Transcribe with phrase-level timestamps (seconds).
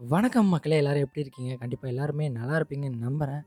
[0.00, 0.76] வணக்கம் மக்களே!
[0.80, 1.52] எல்லோரும் எப்படி இருக்கீங்க?
[1.60, 3.42] கண்டிப்பாக எல்லாருமே நல்லா இருப்பீங்கன்னு நம்புகிறேன்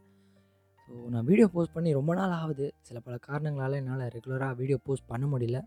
[0.84, 2.68] ஸோ நான் வீடியோ போஸ்ட் பண்ணி ரொம்ப நாள் ஆகுது.
[2.82, 5.60] சில பல காரணங்களால் என்னால் ரெகுலராக வீடியோ போஸ்ட் பண்ண முடியல.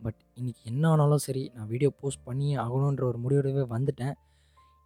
[0.00, 4.14] பட் இன்றைக்கி என்ன ஆனாலும் சரி, நான் வீடியோ போஸ்ட் பண்ணியே ஆகணுன்ற ஒரு முடிவோடவே வந்துட்டேன்.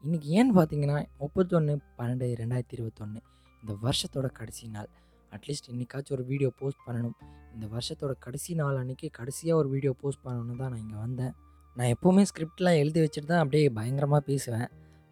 [0.04, 3.18] இன்றைக்கி ஏன்னு பார்த்தீங்கன்னா, 31/12/2021
[3.62, 4.90] இந்த வருஷத்தோட கடைசி நாள்.
[5.32, 7.16] அட்லீஸ்ட் இன்றைக்காச்சும் ஒரு வீடியோ போஸ்ட் பண்ணணும்.
[7.54, 11.34] இந்த வருஷத்தோட கடைசி நாள் அன்றைக்கி கடைசியாக ஒரு வீடியோ போஸ்ட் பண்ணணும்னு தான் நான் இங்கே வந்தேன்.
[11.76, 14.68] நான் எப்போவுமே ஸ்கிரிப்ட்லாம் எழுதி வச்சுட்டு தான் அப்படியே பயங்கரமாக பேசுவேன்.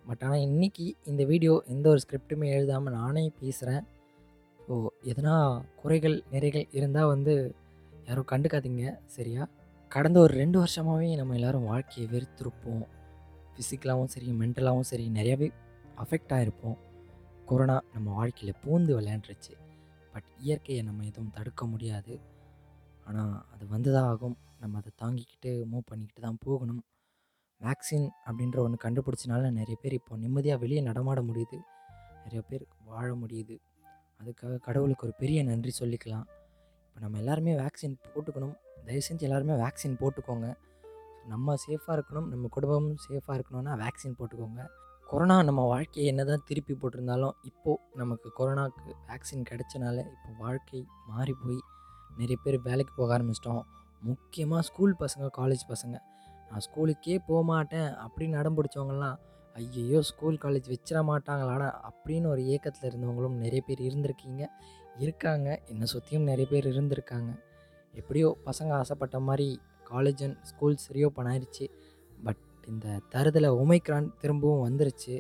[0.09, 3.85] பட் ஆனால் இன்னைக்கு இந்த வீடியோ எந்த ஒரு ஸ்கிரிப்ட்டுமே எழுதாமல் நானே பேசுகிறேன்
[4.61, 4.75] ஸோ
[5.11, 5.35] எதனா
[5.81, 7.35] குறைகள், நிறைகள் இருந்தால் வந்து
[8.07, 8.85] யாரும் கண்டுக்காதீங்க.
[9.17, 9.43] சரியா?
[9.95, 12.85] கடந்த ஒரு ரெண்டு வருஷமாகவே நம்ம எல்லாரும் வாழ்க்கையை வெறுத்திருப்போம்.
[13.53, 15.49] ஃபிசிக்கலாகவும் சரி, மென்டலாகவும் சரி நிறையாவே
[16.05, 16.77] அஃபெக்ட் ஆகிருப்போம்
[17.51, 19.55] கொரோனா நம்ம வாழ்க்கையில் பூந்து விளையாண்டுருச்சு.
[20.13, 22.15] பட் இயற்கையை நம்ம எதுவும் தடுக்க முடியாது.
[23.07, 24.37] ஆனால் அது வந்து தான் ஆகும்.
[24.63, 26.83] நம்ம அதை தாங்கிக்கிட்டு மூவ் பண்ணிக்கிட்டு தான் போகணும்.
[27.63, 31.59] வேக்சின் அப்படின்ற ஒன்று கண்டுபிடிச்சனால நிறைய பேர் இப்போ நிம்மதியாக வெளியே நடமாட முடியுது.
[32.17, 33.57] நிறைய பேர் வாழ முடியுது.
[34.21, 36.27] அதுக்காக கடவுளுக்கு ஒரு பெரிய நன்றி சொல்லிக்கலாம்.
[36.89, 38.55] இப்போ நம்ம எல்லாருமே வேக்சின் போட்டுக்கணும்.
[38.85, 40.55] தயவு செஞ்சு எல்லாருமே வேக்சின் போட்டுக்கோங்க.
[41.27, 42.27] நம்ம சேஃபாக இருக்கணும்.
[42.27, 44.67] நம்ம குடும்பமும் சேஃபாக இருக்கணும்னா வேக்சின் போட்டுக்கோங்க.
[45.07, 51.59] கொரோனா நம்ம வாழ்க்கைய என்னதான் திருப்பி போட்டிருந்தாலும், இப்போது நமக்கு கொரோனாக்கு வேக்சின் கிடைச்சனால இப்போ வாழ்க்கை மாறி போய்
[52.11, 53.63] நிறைய பேர் வேலைக்கு போக ஆரம்பிச்சிட்டோம்.
[54.01, 55.97] முக்கியமாக ஸ்கூல் பசங்க, காலேஜ் பசங்க.
[56.49, 59.17] நான் ஸ்கூலுக்கே போமாட்டேன் அப்படின்னு அடம் பிடிச்சவங்கலாம்,
[59.57, 64.45] ஐயையோ ஸ்கூல், காலேஜ் வச்சிட மாட்டாங்களாடா அப்படின்னு ஒரு ஏக்கத்தில் இருந்தவங்களும் நிறைய பேர் இருந்திருக்கீங்க.
[65.05, 65.49] இருக்காங்க.
[65.69, 67.33] என்னை சுற்றியும் நிறைய பேர் இருந்திருக்காங்க.
[67.95, 69.49] எப்படியோ பசங்க ஆசைப்பட்ட மாதிரி
[69.91, 71.67] காலேஜ் அண்ட் ஸ்கூல்ஸ் சரியோ ஆயிருச்சு.
[72.25, 75.17] பட் இந்த தருதல ஒமைக்ரான் திரும்பவும் வந்துருச்சு.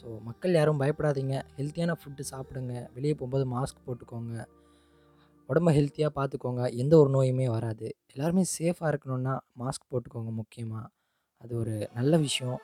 [0.00, 1.36] ஸோ மக்கள் யாரும் பயப்படாதீங்க.
[1.58, 2.74] ஹெல்த்தியான ஃபுட்டு சாப்பிடுங்க.
[2.94, 4.36] வெளியே போகும்போது மாஸ்க் போட்டுக்கோங்க.
[5.48, 6.62] உடம்ப ஹெல்த்தியாக பார்த்துக்கோங்க.
[6.74, 7.86] எந்த ஒரு நோயுமே வராது.
[8.14, 10.84] எல்லாருமே சேஃபாக இருக்கணும்னா மாஸ்க் போட்டுக்கோங்க முக்கியமாக
[11.40, 12.58] அது ஒரு நல்ல விஷயம்.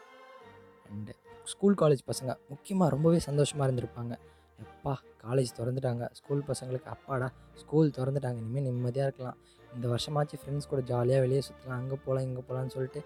[0.91, 1.13] அண்டு
[1.45, 4.15] ஸ்கூல், காலேஜ் பசங்க முக்கியமாக ரொம்பவே சந்தோஷமாக இருந்திருப்பாங்க.
[4.59, 4.95] எப்பா!
[5.25, 7.29] காலேஜ் திறந்துட்டாங்க ஸ்கூல் பசங்களுக்கு அப்பாடா!
[7.55, 9.39] ஸ்கூல் திறந்துட்டாங்க இனிமேல் நிம்மதியாக இருக்கலாம்.
[9.75, 13.01] இந்த வருஷமாச்சு ஃப்ரெண்ட்ஸ் கூட ஜாலியாக வெளியே சுற்றலாம் அங்கே போகலாம் இங்கே போகலான்னு சொல்லிட்டு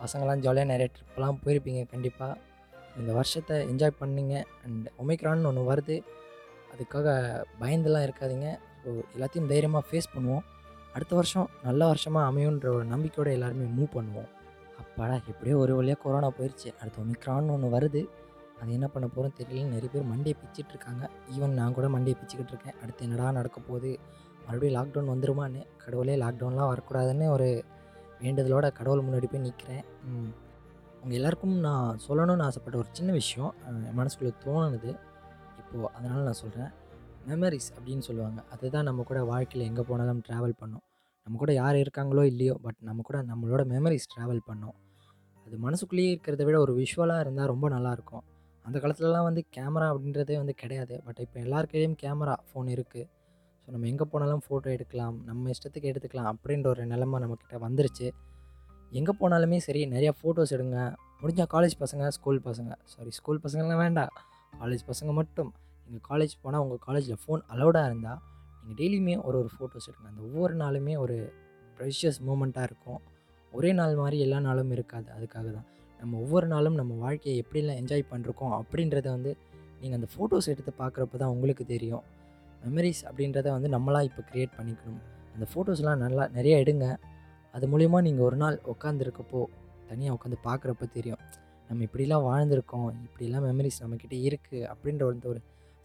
[0.00, 2.38] பசங்களாம் ஜாலியாக நிறைய ட்ரிப்லாம் போயிருப்பீங்க கண்டிப்பாக
[2.96, 4.34] இந்த வருஷத்தை என்ஜாய் பண்ணிங்க
[4.64, 5.96] அண்ட் ஒமைக்ரான்னு ஒன்று வருது.
[6.72, 7.08] அதுக்காக
[7.60, 8.48] பயந்துலாம் இருக்காதீங்க.
[8.82, 10.44] ஸோ எல்லாத்தையும் தைரியமாக ஃபேஸ் பண்ணுவோம்.
[10.94, 14.30] அடுத்த வருஷம் நல்ல வருஷமாக அமையுன்ற ஒரு நம்பிக்கையோடு எல்லாருமே மூவ் பண்ணுவோம்.
[14.82, 15.14] அப்பாடா!
[15.30, 18.02] எப்படியோ ஒரு வழியாக கொரோனா போயிடுச்சு அடுத்து ஒமிக்ரான்னு ஒன்று வருது.
[18.60, 21.04] அது என்ன பண்ண போகிறோம் தெரியலன்னு நிறைய பேர் மண்டியை பிச்சுட்டு இருக்காங்க.
[21.34, 22.76] ஈவன் நான் கூட மண்டியை பிச்சுக்கிட்டு இருக்கேன்.
[22.82, 23.92] அடுத்து என்னடா நடக்க போகுது?
[24.46, 25.62] மறுபடியும் லாக்டவுன் வந்துருமான்னு.
[25.84, 27.48] கடவுளே லாக்டவுன்லாம் வரக்கூடாதுன்னு ஒரு
[28.22, 29.84] வேண்டுதலோட கடவுள் முன்னாடி போய் நிற்கிறேன்
[31.02, 34.90] உங்கள் எல்லாருக்கும் நான் சொல்லணும்னு ஆசைப்பட்ட ஒரு சின்ன விஷயம் என் மனசுக்குள்ளே தோணுது
[35.72, 36.72] இப்போ அதனால் நான் சொல்கிறேன்
[37.28, 38.44] மெமரிஸ் அப்படின்னு சொல்லுவாங்க.
[38.50, 40.82] அதுதான் நம்ம கூட வாழ்க்கையில் எங்கே போனாலும் ட்ராவல் பண்ணும்.
[41.24, 44.74] நம்ம கூட யார் இருக்காங்களோ இல்லையோ, பட் நம்ம கூட நம்மளோட மெமரிஸ் ட்ராவல் பண்ணும்.
[45.46, 48.24] அது மனசுக்குள்ளேயே இருக்கிறத விட ஒரு விஷுவலாக இருந்தால் ரொம்ப நல்லாயிருக்கும்.
[48.64, 51.02] அந்த காலத்துலலாம் வந்து கேமரா அப்படின்றதே வந்து கிடையாது.
[51.06, 51.68] பட் இப்போ எல்லார்
[52.02, 53.08] கேமரா, ஃபோன் இருக்குது
[53.64, 55.16] ஸோ நம்ம எங்கே போனாலும் ஃபோட்டோ எடுக்கலாம்.
[55.24, 58.08] நம்ம இஷ்டத்துக்கு எடுத்துக்கலாம் அப்படின்ற ஒரு நிலைமை நம்மக்கிட்ட வந்துருச்சு.
[58.90, 60.94] எங்கே போனாலுமே சரி நிறையா ஃபோட்டோஸ் எடுங்க.
[61.22, 64.10] முடிஞ்சால் காலேஜ் பசங்க, ஸ்கூல் பசங்க சாரி ஸ்கூல் பசங்கள்லாம் வேண்டாம்.
[64.60, 65.52] காலேஜ் பசங்க மட்டும்.
[65.86, 68.18] நீங்கள் காலேஜ் போனால் உங்கள் காலேஜில் ஃபோன் அலோடாக இருந்தால்
[68.62, 70.06] நீங்கள் டெய்லியுமே ஒரு ஒரு ஃபோட்டோஸ் எடுங்க.
[70.06, 71.32] அந்த ஒவ்வொரு நாளுமே ஒரு
[71.78, 73.00] ப்ரெஷியஸ் மூமெண்ட்டாக இருக்கும்.
[73.52, 75.12] ஒரே நாள் மாதிரி எல்லா நாளும் இருக்காது.
[75.16, 75.64] அதுக்காக தான்.
[76.00, 79.36] நம்ம ஒவ்வொரு நாளும் நம்ம வாழ்க்கையை எப்படிலாம் என்ஜாய் பண்ணுறோம் அப்படின்றத வந்து
[79.80, 82.02] நீங்கள் அந்த ஃபோட்டோஸ் எடுத்து பார்க்குறப்ப தான் உங்களுக்கு தெரியும்.
[82.64, 85.02] மெமரிஸ் அப்படின்றத வந்து நம்மளாக இப்போ க்ரியேட் பண்ணிக்கணும்.
[85.34, 86.96] அந்த ஃபோட்டோஸ்லாம் நல்லா நிறையா எடுங்க.
[87.52, 89.44] அது மூலிமா நீங்கள் ஒரு நாள் உட்காந்துருக்கப்போ,
[89.88, 91.18] தனியாக உட்காந்து பார்க்குறப்ப தெரியும்.
[91.72, 92.88] நம்ம இப்படிலாம் வாழ்ந்திருக்கோம்.
[93.06, 95.40] இப்படிலாம் மெமரிஸ் நம்மக்கிட்ட இருக்குது அப்படின்ற வந்து ஒரு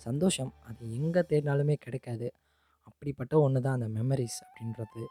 [0.06, 0.50] சந்தோஷம்.
[0.70, 2.28] அது எங்கே தேடினாலுமே கிடைக்காது.
[2.90, 5.04] அப்படிப்பட்ட ஒன்று தான் அந்த மெமரிஸ் அப்படின்றது.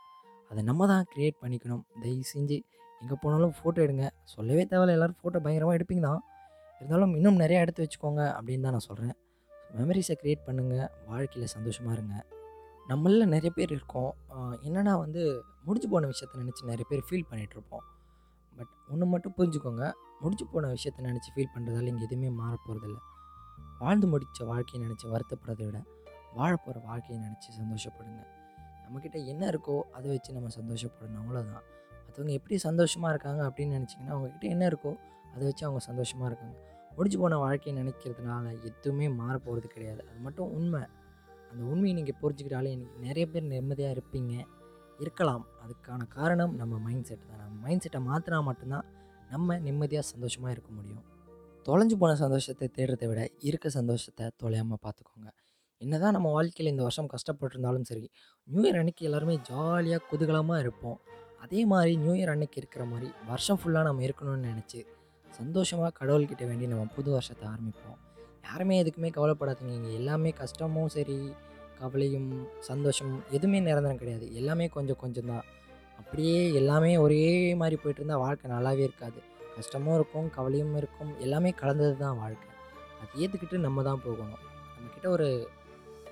[0.50, 1.82] அதை நம்ம தான் க்ரியேட் பண்ணிக்கணும்.
[2.02, 2.58] தயவு செஞ்சு
[3.02, 4.06] எங்கே போனாலும் ஃபோட்டோ எடுங்க.
[4.34, 6.22] சொல்லவே தேவையில்ல எல்லாரும் ஃபோட்டோ பயங்கரமாக எடுப்பீங்க தான்.
[6.80, 9.16] இருந்தாலும் இன்னும் நிறையா எடுத்து வச்சுக்கோங்க அப்படின்னு தான் நான் சொல்கிறேன்
[9.78, 12.16] மெமரிஸை க்ரியேட் பண்ணுங்கள் வாழ்க்கையில் சந்தோஷமாக இருங்க.
[12.92, 14.12] நம்மளில் நிறைய பேர் இருக்கோம்.
[14.30, 15.22] என்னென்னா என்னன்னா வந்து
[15.66, 17.86] முடிஞ்சு போன விஷயத்த நினச்சி நிறைய பேர் ஃபீல் பண்ணிகிட்ருப்போம்
[18.56, 19.92] பட் ஒன்று மட்டும் புரிஞ்சுக்கோங்க.
[20.20, 22.98] முடிஞ்சு போன விஷயத்த நினச்சி ஃபீல் பண்ணுறதால இங்கே எதுவுமே மாறப் போகிறதில்ல
[23.78, 25.78] வாழ்ந்து முடித்த வாழ்க்கையை நினச்சி வருத்தப்படுறதை விட,
[26.36, 28.20] வாழப்போகிற வாழ்க்கையை நினச்சி சந்தோஷப்படுங்க.
[28.84, 31.64] நம்மக்கிட்ட என்ன இருக்கோ அதை வச்சு நம்ம சந்தோஷப்படணும் அவ்வளோதான்.
[32.06, 34.92] மற்றவங்க எப்படி சந்தோஷமாக இருக்காங்க அப்படின்னு நினச்சிங்கன்னா அவங்கக்கிட்ட என்ன இருக்கோ
[35.34, 36.56] அதை வச்சு அவங்க சந்தோஷமாக இருக்காங்க.
[36.96, 40.08] முடிஞ்சு போன வாழ்க்கையை நினைக்கிறதுனால எதுவுமே மாறப்போறது கிடையாது.
[40.08, 40.80] அது மட்டும் உண்மை
[41.50, 42.70] அந்த உண்மையை நீங்கள் புரிஞ்சுக்கிட்டாலே
[43.00, 44.34] நிறைய பேர் நிம்மதியாக இருப்பீங்க.
[45.00, 45.44] இருக்கலாம்.
[45.64, 47.42] அதுக்கான காரணம் நம்ம மைண்ட் செட் தான்.
[47.44, 48.86] நம்ம மைண்ட் செட்டை மாற்றினா மட்டும்தான்
[49.32, 51.04] நம்ம நிம்மதியாக சந்தோஷமாக இருக்க முடியும்.
[51.66, 55.30] தொலைஞ்சு போன சந்தோஷத்தை தேடுறத விட, இருக்க சந்தோஷத்தை தொலையாமல் பார்த்துக்கோங்க.
[55.80, 58.04] என்னதான் நம்ம வாழ்க்கையில் இந்த வருஷம் கஷ்டப்பட்டிருந்தாலும் சரி,
[58.48, 60.98] நியூ இயர் அன்னைக்கு எல்லாருமே ஜாலியாக குதூகலமாக இருப்போம்.
[61.44, 64.80] அதே மாதிரி நியூ இயர் அன்னைக்கு இருக்கிற மாதிரி வருஷம் ஃபுல்லாக நம்ம இருக்கணும்னு நினச்சி
[65.26, 67.98] சந்தோஷமாக கடவுள்கிட்ட வேண்டி நம்ம புது வருஷத்தை ஆரம்பிப்போம்
[68.46, 71.18] யாருமே எதுக்குமே கவலைப்படாதீங்க இங்கே எல்லாமே கஷ்டமும் சரி
[71.80, 72.28] கவலையும்
[72.60, 74.26] சந்தோஷம் எதுவுமே நிரந்தரம் கிடையாது.
[74.34, 75.46] எல்லாமே கொஞ்சம் கொஞ்சம் தான்
[75.98, 77.22] அப்படியே எல்லாமே ஒரே
[77.54, 79.20] மாதிரி போயிட்டு இருந்தால் வாழ்க்கை நல்லாவே இருக்காது.
[79.56, 82.48] கஷ்டமும் இருக்கும் கவலையும் இருக்கும் எல்லாமே கலந்தது தான் வாழ்க்கை.
[83.00, 84.42] அது ஏற்றுக்கிட்டு நம்ம தான் போகணும்.
[84.74, 85.28] நம்மக்கிட்ட ஒரு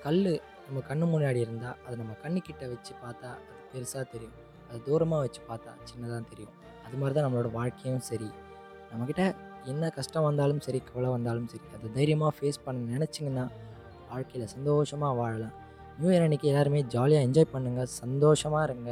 [0.03, 0.21] கல்
[0.67, 4.37] நம்ம கண்ணு முன்னாடி இருந்தால் அது நம்ம கண்ணுக்கிட்ட வச்சு பார்த்தா அது பெருசாக தெரியும்.
[4.69, 6.55] அது தூரமாக வச்சு பார்த்தா சின்னதாக தெரியும்.
[6.85, 8.29] அது மாதிரி தான் நம்மளோட வாழ்க்கையும் சரி.
[8.91, 9.23] நம்மக்கிட்ட
[9.65, 13.45] என்ன கஷ்டம் வந்தாலும் சரி கவலை வந்தாலும் சரி அதை தைரியமாக ஃபேஸ் பண்ண நினச்சிங்கன்னா
[14.11, 15.55] வாழ்க்கையில் சந்தோஷமாக வாழலாம்.
[15.99, 18.91] நியூ இயர் அன்றைக்கி எல்லாருமே ஜாலியாக என்ஜாய் பண்ணுங்கள் சந்தோஷமாக இருங்க.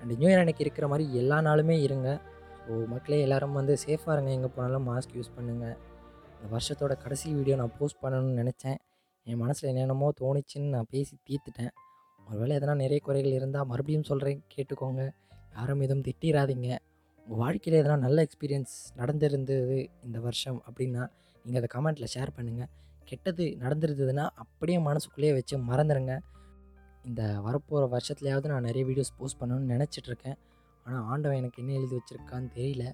[0.00, 2.08] அண்ட் நியூ இயர் அன்றைக்கி இருக்கிற மாதிரி எல்லா நாளுமே இருங்க.
[2.64, 4.30] ஸோ மக்களே எல்லோரும் வந்து சேஃபாக இருங்க.
[4.38, 5.76] எங்கே போனாலும் மாஸ்க் யூஸ் பண்ணுங்கள்
[6.34, 8.78] இந்த வருஷத்தோட கடைசி வீடியோ நான் போஸ்ட் பண்ணணும்னு நினச்சேன்.
[9.26, 11.72] என் மனசில் என்னென்னமோ தோணுச்சுன்னு நான் பேசி தீர்த்துட்டேன்.
[12.20, 15.02] ஒருவேளை எதனா நிறைய குறைகள் இருந்தால் மறுபடியும் சொல்கிறேன் கேட்டுக்கோங்க.
[15.56, 16.68] யாரும் எதுவும் திட்டிடாதீங்க
[17.26, 21.02] உங்கள் வாழ்க்கையில் எதனா நல்ல எக்ஸ்பீரியன்ஸ் நடந்திருந்தது இந்த வருஷம் அப்படின்னா
[21.44, 22.70] நீங்கள் அதை கமெண்ட்டில் ஷேர் பண்ணுங்கள்
[23.10, 26.14] கெட்டது நடந்துருந்ததுன்னா அப்படியே மனசுக்குள்ளேயே வச்சு மறந்துடுங்க
[27.08, 30.38] இந்த வரப்போகிற வருஷத்துலையாவது நான் நிறைய வீடியோஸ் போஸ்ட் பண்ணணும்னு நினச்சிட்ருக்கேன்.
[30.86, 32.84] ஆனால் ஆண்டவன் எனக்கு என்ன எழுதி வச்சுருக்கான்னு தெரியல.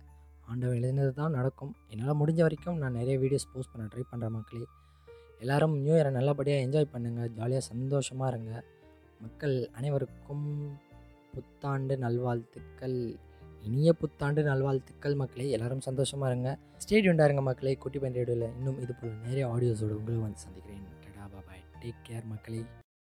[0.50, 1.72] ஆண்டவன் எழுதினது தான் நடக்கும்.
[1.92, 4.66] என்னால் முடிஞ்ச வரைக்கும் நான் நிறைய வீடியோஸ் போஸ்ட் பண்ண ட்ரை பண்ணுற மக்களே.
[5.42, 8.52] எல்லோரும் நியூ இயரை நல்லபடியாக என்ஜாய் பண்ணுங்கள் ஜாலியாக சந்தோஷமாக இருங்க.
[9.24, 10.46] மக்கள் அனைவருக்கும்
[11.34, 12.98] புத்தாண்டு நல்வாழ்த்துக்கள்.
[13.66, 15.50] இனிய புத்தாண்டு நல்வாழ்த்துக்கள் மக்களே.
[15.50, 16.58] எல்லாரும் சந்தோஷமாக இருங்க.
[16.84, 17.74] ஸ்டேடியண்டாக இருங்க மக்களே.
[17.74, 20.86] குட்டி பையன் இன்னும் இது போல் நிறைய ஆடியோஸோட உங்களை வந்து சந்திக்கிறேன்.
[21.04, 22.62] டடா பாபாய் டேக் கேர் மக்களே.